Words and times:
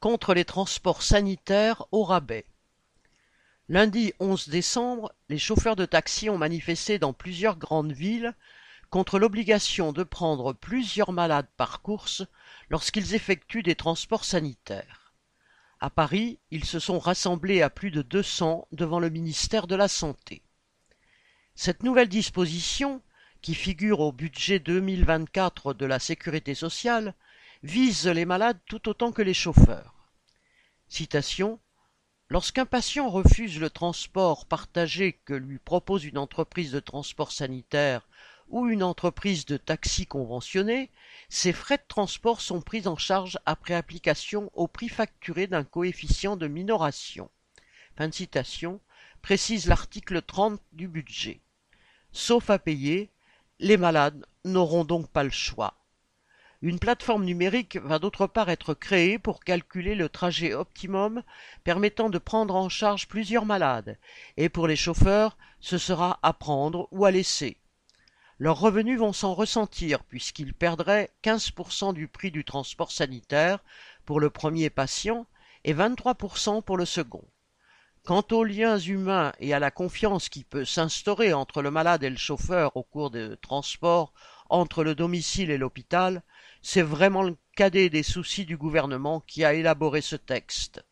Contre 0.00 0.34
les 0.34 0.44
transports 0.44 1.02
sanitaires 1.02 1.86
au 1.92 2.04
rabais. 2.04 2.44
Lundi 3.70 4.12
onze 4.20 4.50
décembre, 4.50 5.14
les 5.30 5.38
chauffeurs 5.38 5.76
de 5.76 5.86
taxi 5.86 6.28
ont 6.28 6.36
manifesté 6.36 6.98
dans 6.98 7.14
plusieurs 7.14 7.56
grandes 7.56 7.92
villes 7.92 8.34
contre 8.90 9.18
l'obligation 9.18 9.94
de 9.94 10.02
prendre 10.02 10.52
plusieurs 10.52 11.12
malades 11.12 11.48
par 11.56 11.80
course 11.80 12.22
lorsqu'ils 12.68 13.14
effectuent 13.14 13.62
des 13.62 13.76
transports 13.76 14.26
sanitaires. 14.26 15.14
À 15.80 15.88
Paris, 15.88 16.38
ils 16.50 16.66
se 16.66 16.78
sont 16.78 16.98
rassemblés 16.98 17.62
à 17.62 17.70
plus 17.70 17.92
de 17.92 18.02
200 18.02 18.68
devant 18.72 19.00
le 19.00 19.08
ministère 19.08 19.66
de 19.66 19.74
la 19.74 19.88
Santé. 19.88 20.42
Cette 21.54 21.82
nouvelle 21.82 22.10
disposition, 22.10 23.00
qui 23.40 23.54
figure 23.54 24.00
au 24.00 24.12
budget 24.12 24.58
2024 24.58 25.72
de 25.72 25.86
la 25.86 25.98
Sécurité 25.98 26.54
sociale, 26.54 27.14
vise 27.62 28.08
les 28.08 28.24
malades 28.24 28.58
tout 28.66 28.88
autant 28.88 29.12
que 29.12 29.22
les 29.22 29.34
chauffeurs. 29.34 29.94
Citation 30.88 31.60
Lorsqu'un 32.28 32.66
patient 32.66 33.10
refuse 33.10 33.60
le 33.60 33.70
transport 33.70 34.46
partagé 34.46 35.20
que 35.24 35.34
lui 35.34 35.58
propose 35.58 36.04
une 36.04 36.18
entreprise 36.18 36.72
de 36.72 36.80
transport 36.80 37.30
sanitaire 37.30 38.08
ou 38.48 38.68
une 38.68 38.82
entreprise 38.82 39.44
de 39.44 39.58
taxi 39.58 40.06
conventionnée, 40.06 40.90
ses 41.28 41.52
frais 41.52 41.76
de 41.76 41.84
transport 41.86 42.40
sont 42.40 42.62
pris 42.62 42.86
en 42.86 42.96
charge 42.96 43.38
après 43.46 43.74
application 43.74 44.50
au 44.54 44.66
prix 44.66 44.88
facturé 44.88 45.46
d'un 45.46 45.62
coefficient 45.62 46.36
de 46.36 46.48
minoration. 46.48 47.30
Fin 47.96 48.08
de 48.08 48.14
citation, 48.14 48.80
précise 49.20 49.66
l'article 49.66 50.22
30 50.22 50.60
du 50.72 50.88
budget. 50.88 51.40
Sauf 52.12 52.50
à 52.50 52.58
payer, 52.58 53.10
les 53.58 53.76
malades 53.76 54.26
n'auront 54.44 54.84
donc 54.84 55.08
pas 55.10 55.22
le 55.22 55.30
choix. 55.30 55.81
Une 56.62 56.78
plateforme 56.78 57.24
numérique 57.24 57.76
va 57.78 57.98
d'autre 57.98 58.28
part 58.28 58.48
être 58.48 58.72
créée 58.72 59.18
pour 59.18 59.40
calculer 59.42 59.96
le 59.96 60.08
trajet 60.08 60.54
optimum 60.54 61.24
permettant 61.64 62.08
de 62.08 62.18
prendre 62.18 62.54
en 62.54 62.68
charge 62.68 63.08
plusieurs 63.08 63.44
malades, 63.44 63.98
et 64.36 64.48
pour 64.48 64.68
les 64.68 64.76
chauffeurs, 64.76 65.36
ce 65.58 65.76
sera 65.76 66.20
à 66.22 66.32
prendre 66.32 66.86
ou 66.92 67.04
à 67.04 67.10
laisser. 67.10 67.56
Leurs 68.38 68.60
revenus 68.60 69.00
vont 69.00 69.12
s'en 69.12 69.34
ressentir 69.34 70.04
puisqu'ils 70.04 70.54
perdraient 70.54 71.10
15% 71.24 71.94
du 71.94 72.06
prix 72.06 72.30
du 72.30 72.44
transport 72.44 72.92
sanitaire 72.92 73.58
pour 74.04 74.20
le 74.20 74.30
premier 74.30 74.70
patient 74.70 75.26
et 75.64 75.74
23% 75.74 76.62
pour 76.62 76.76
le 76.76 76.84
second. 76.84 77.24
Quant 78.04 78.26
aux 78.32 78.42
liens 78.42 78.78
humains 78.78 79.32
et 79.38 79.54
à 79.54 79.60
la 79.60 79.70
confiance 79.70 80.28
qui 80.28 80.42
peut 80.42 80.64
s'instaurer 80.64 81.32
entre 81.32 81.62
le 81.62 81.70
malade 81.70 82.02
et 82.02 82.10
le 82.10 82.16
chauffeur 82.16 82.76
au 82.76 82.82
cours 82.82 83.12
des 83.12 83.36
transports 83.40 84.12
entre 84.50 84.82
le 84.82 84.96
domicile 84.96 85.52
et 85.52 85.56
l'hôpital, 85.56 86.24
c'est 86.62 86.82
vraiment 86.82 87.22
le 87.22 87.36
cadet 87.54 87.90
des 87.90 88.02
soucis 88.02 88.44
du 88.44 88.56
gouvernement 88.56 89.20
qui 89.20 89.44
a 89.44 89.54
élaboré 89.54 90.00
ce 90.00 90.16
texte. 90.16 90.84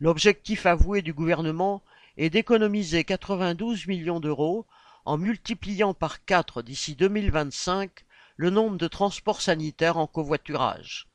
L'objectif 0.00 0.66
avoué 0.66 1.00
du 1.00 1.14
gouvernement 1.14 1.82
est 2.18 2.28
d'économiser 2.28 3.04
92 3.04 3.86
millions 3.86 4.20
d'euros 4.20 4.66
en 5.06 5.16
multipliant 5.16 5.94
par 5.94 6.26
quatre 6.26 6.60
d'ici 6.60 6.94
2025 6.94 8.04
le 8.36 8.50
nombre 8.50 8.76
de 8.76 8.86
transports 8.86 9.40
sanitaires 9.40 9.96
en 9.96 10.06
covoiturage. 10.06 11.08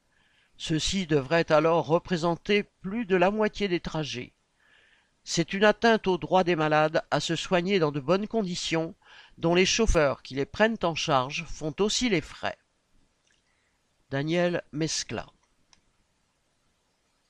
Ceux-ci 0.57 1.05
devraient 1.05 1.51
alors 1.51 1.85
représenter 1.85 2.63
plus 2.81 3.05
de 3.05 3.15
la 3.15 3.29
moitié 3.29 3.67
des 3.67 3.79
trajets. 3.79 4.33
C'est 5.23 5.53
une 5.53 5.63
atteinte 5.63 6.07
au 6.07 6.17
droit 6.17 6.43
des 6.43 6.55
malades 6.55 7.03
à 7.09 7.19
se 7.19 7.35
soigner 7.35 7.79
dans 7.79 7.91
de 7.91 7.99
bonnes 7.99 8.27
conditions, 8.27 8.93
dont 9.37 9.55
les 9.55 9.65
chauffeurs 9.65 10.21
qui 10.21 10.35
les 10.35 10.45
prennent 10.45 10.77
en 10.83 10.95
charge 10.95 11.45
font 11.45 11.73
aussi 11.79 12.09
les 12.09 12.21
frais. 12.21 12.57
Daniel 14.09 14.63
Mescla 14.71 15.25